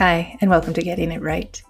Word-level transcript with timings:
Hi, 0.00 0.34
and 0.40 0.48
welcome 0.48 0.72
to 0.72 0.80
Getting 0.80 1.12
It 1.12 1.20
Right, 1.20 1.62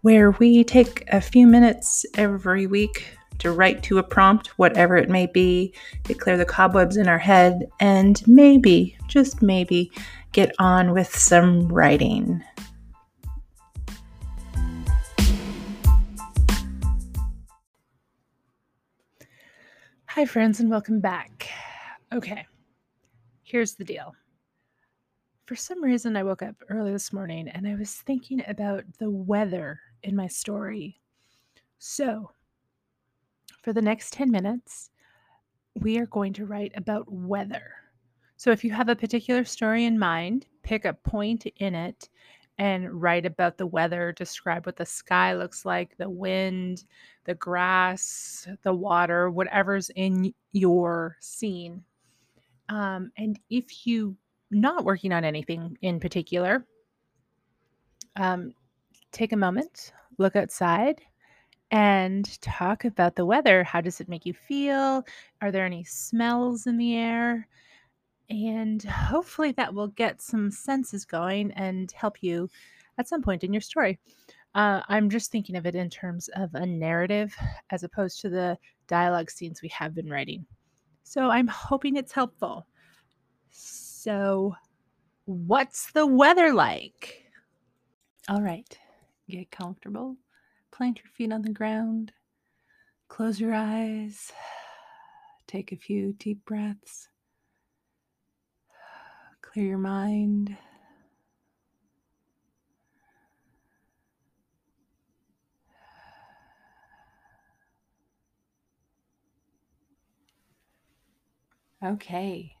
where 0.00 0.30
we 0.30 0.64
take 0.64 1.04
a 1.08 1.20
few 1.20 1.46
minutes 1.46 2.06
every 2.14 2.66
week 2.66 3.18
to 3.36 3.52
write 3.52 3.82
to 3.82 3.98
a 3.98 4.02
prompt, 4.02 4.46
whatever 4.58 4.96
it 4.96 5.10
may 5.10 5.26
be, 5.26 5.74
to 6.04 6.14
clear 6.14 6.38
the 6.38 6.46
cobwebs 6.46 6.96
in 6.96 7.06
our 7.06 7.18
head, 7.18 7.68
and 7.78 8.26
maybe, 8.26 8.96
just 9.08 9.42
maybe, 9.42 9.92
get 10.32 10.54
on 10.58 10.94
with 10.94 11.14
some 11.14 11.68
writing. 11.68 12.42
Hi, 20.06 20.24
friends, 20.24 20.60
and 20.60 20.70
welcome 20.70 21.00
back. 21.00 21.50
Okay, 22.10 22.46
here's 23.42 23.74
the 23.74 23.84
deal 23.84 24.14
for 25.50 25.56
some 25.56 25.82
reason, 25.82 26.16
I 26.16 26.22
woke 26.22 26.42
up 26.42 26.54
early 26.68 26.92
this 26.92 27.12
morning 27.12 27.48
and 27.48 27.66
I 27.66 27.74
was 27.74 27.92
thinking 27.92 28.40
about 28.46 28.84
the 29.00 29.10
weather 29.10 29.80
in 30.04 30.14
my 30.14 30.28
story. 30.28 31.00
So, 31.80 32.30
for 33.60 33.72
the 33.72 33.82
next 33.82 34.12
10 34.12 34.30
minutes, 34.30 34.90
we 35.80 35.98
are 35.98 36.06
going 36.06 36.32
to 36.34 36.46
write 36.46 36.70
about 36.76 37.12
weather. 37.12 37.72
So, 38.36 38.52
if 38.52 38.62
you 38.62 38.70
have 38.70 38.88
a 38.88 38.94
particular 38.94 39.44
story 39.44 39.86
in 39.86 39.98
mind, 39.98 40.46
pick 40.62 40.84
a 40.84 40.92
point 40.92 41.46
in 41.56 41.74
it 41.74 42.08
and 42.58 43.02
write 43.02 43.26
about 43.26 43.58
the 43.58 43.66
weather, 43.66 44.12
describe 44.12 44.66
what 44.66 44.76
the 44.76 44.86
sky 44.86 45.34
looks 45.34 45.64
like, 45.64 45.96
the 45.96 46.08
wind, 46.08 46.84
the 47.24 47.34
grass, 47.34 48.46
the 48.62 48.72
water, 48.72 49.30
whatever's 49.30 49.90
in 49.96 50.32
your 50.52 51.16
scene. 51.18 51.82
Um, 52.68 53.10
and 53.16 53.36
if 53.50 53.84
you 53.84 54.16
not 54.50 54.84
working 54.84 55.12
on 55.12 55.24
anything 55.24 55.76
in 55.82 56.00
particular, 56.00 56.64
um, 58.16 58.52
take 59.12 59.32
a 59.32 59.36
moment, 59.36 59.92
look 60.18 60.36
outside, 60.36 61.00
and 61.70 62.40
talk 62.40 62.84
about 62.84 63.14
the 63.14 63.24
weather. 63.24 63.62
How 63.62 63.80
does 63.80 64.00
it 64.00 64.08
make 64.08 64.26
you 64.26 64.34
feel? 64.34 65.04
Are 65.40 65.52
there 65.52 65.64
any 65.64 65.84
smells 65.84 66.66
in 66.66 66.76
the 66.76 66.96
air? 66.96 67.46
And 68.28 68.82
hopefully 68.82 69.52
that 69.52 69.74
will 69.74 69.88
get 69.88 70.20
some 70.20 70.50
senses 70.50 71.04
going 71.04 71.52
and 71.52 71.90
help 71.92 72.22
you 72.22 72.48
at 72.98 73.08
some 73.08 73.22
point 73.22 73.44
in 73.44 73.52
your 73.52 73.60
story. 73.60 73.98
Uh, 74.54 74.80
I'm 74.88 75.10
just 75.10 75.30
thinking 75.30 75.56
of 75.56 75.66
it 75.66 75.76
in 75.76 75.88
terms 75.90 76.28
of 76.34 76.54
a 76.54 76.66
narrative 76.66 77.34
as 77.70 77.84
opposed 77.84 78.20
to 78.20 78.28
the 78.28 78.58
dialogue 78.88 79.30
scenes 79.30 79.62
we 79.62 79.68
have 79.68 79.94
been 79.94 80.10
writing. 80.10 80.44
So 81.04 81.30
I'm 81.30 81.46
hoping 81.46 81.96
it's 81.96 82.12
helpful. 82.12 82.66
So, 84.02 84.56
what's 85.26 85.92
the 85.92 86.06
weather 86.06 86.54
like? 86.54 87.22
All 88.30 88.40
right, 88.40 88.78
get 89.28 89.50
comfortable, 89.50 90.16
plant 90.70 91.00
your 91.04 91.10
feet 91.12 91.34
on 91.34 91.42
the 91.42 91.52
ground, 91.52 92.10
close 93.08 93.38
your 93.38 93.52
eyes, 93.52 94.32
take 95.46 95.70
a 95.72 95.76
few 95.76 96.14
deep 96.14 96.46
breaths, 96.46 97.10
clear 99.42 99.66
your 99.66 99.76
mind. 99.76 100.56
Okay, 111.84 112.52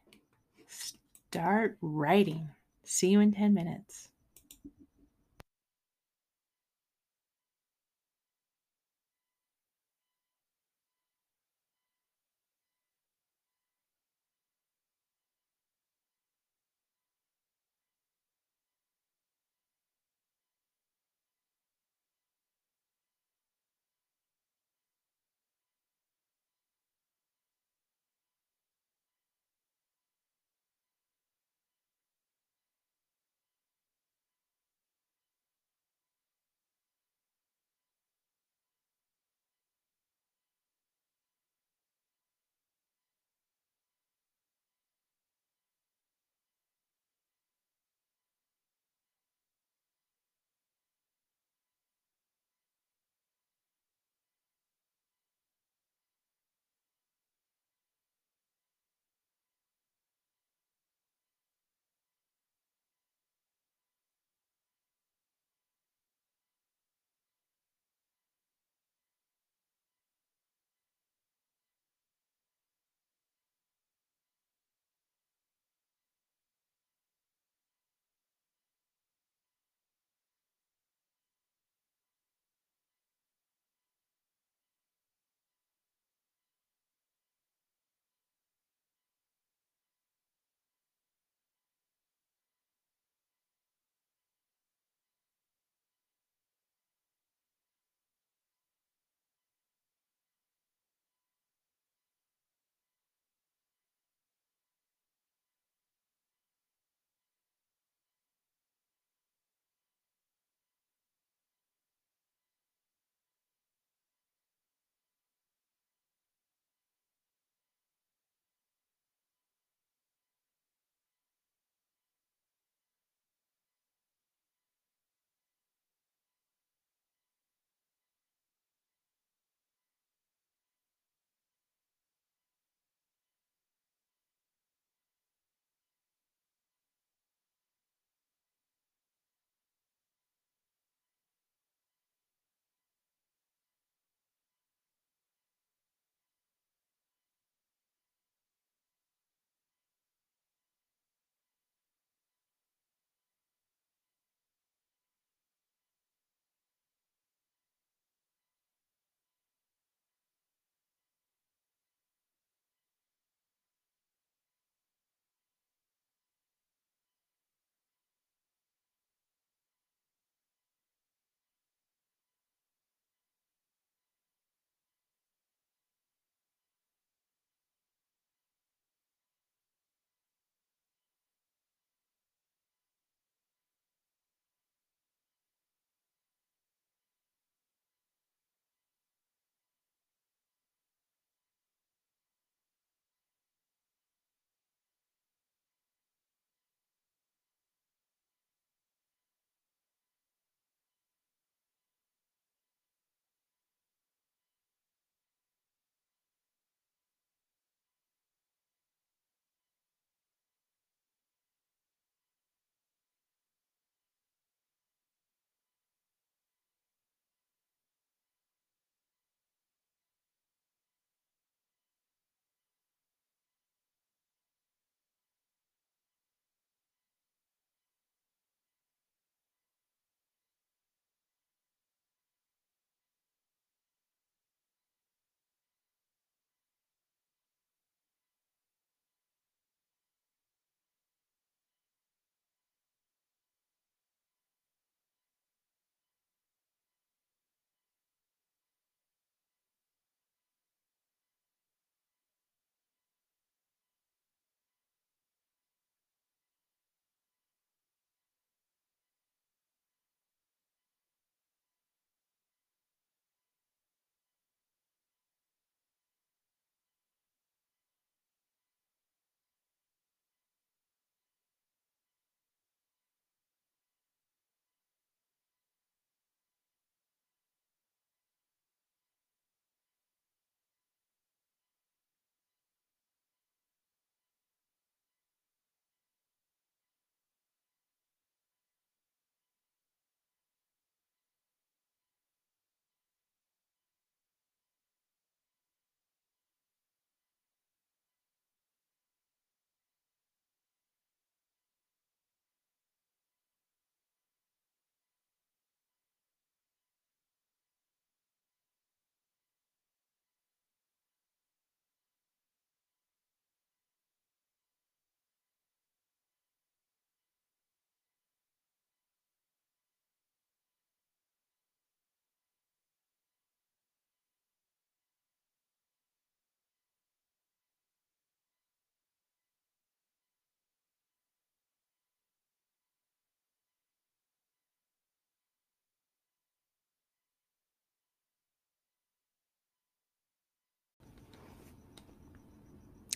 start 1.32 1.78
writing. 1.80 2.50
See 2.82 3.10
you 3.10 3.20
in 3.20 3.30
10 3.30 3.54
minutes. 3.54 4.09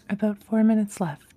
About 0.09 0.39
four 0.39 0.63
minutes 0.63 1.01
left. 1.01 1.34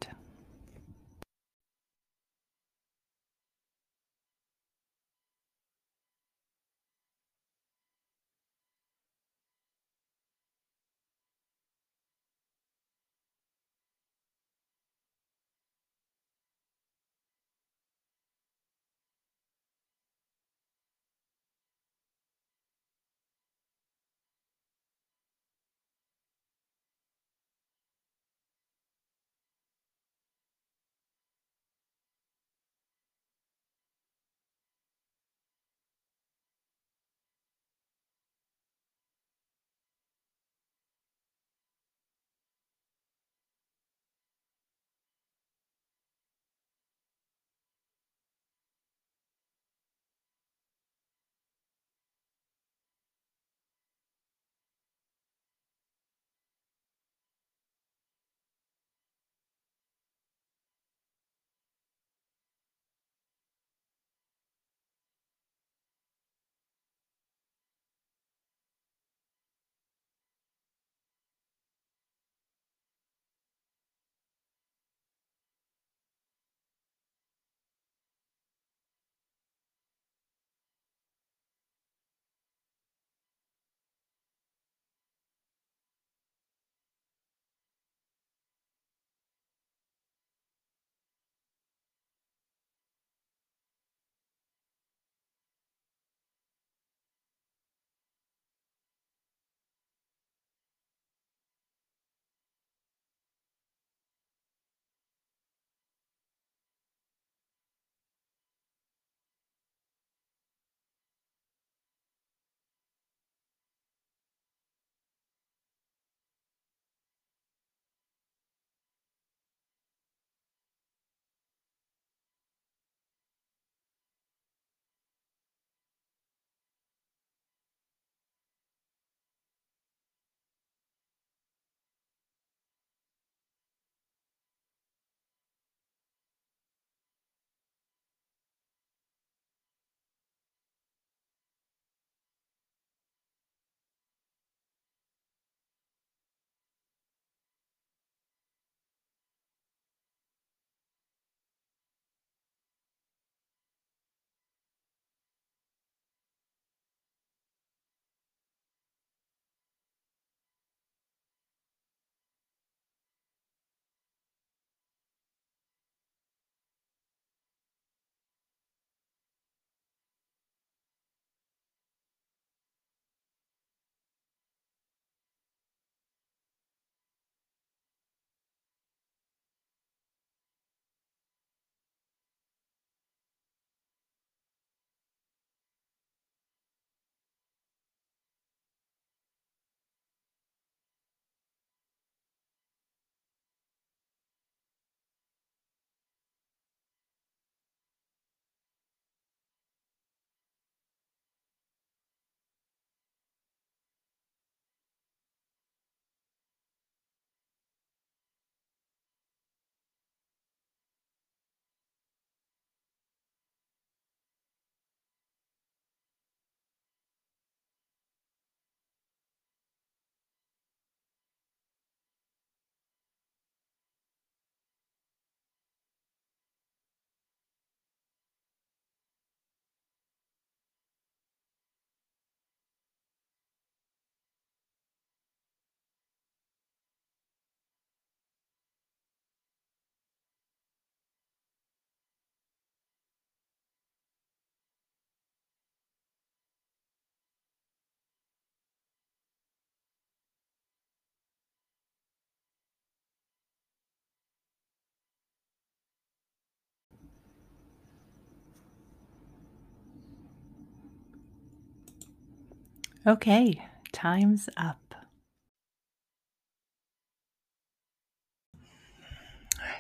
Okay, 263.08 263.66
time's 263.94 264.50
up. 264.58 264.94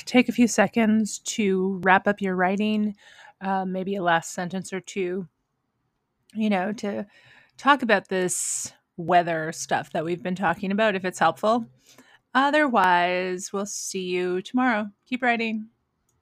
Take 0.06 0.30
a 0.30 0.32
few 0.32 0.48
seconds 0.48 1.20
to 1.20 1.82
wrap 1.84 2.08
up 2.08 2.22
your 2.22 2.38
writing, 2.38 2.96
uh, 3.42 3.66
maybe 3.66 3.98
a 3.98 4.02
last 4.02 4.32
sentence 4.32 4.72
or 4.72 4.80
two, 4.80 5.28
you 6.34 6.50
know, 6.50 6.72
to 6.72 7.06
talk 7.58 7.82
about 7.82 8.08
this 8.08 8.72
weather 8.96 9.52
stuff 9.52 9.92
that 9.92 10.06
we've 10.06 10.24
been 10.24 10.36
talking 10.36 10.72
about 10.72 10.96
if 10.96 11.04
it's 11.04 11.20
helpful. 11.20 11.66
Otherwise, 12.34 13.52
we'll 13.52 13.66
see 13.66 14.04
you 14.04 14.42
tomorrow. 14.42 14.88
Keep 15.06 15.22
writing. 15.22 15.68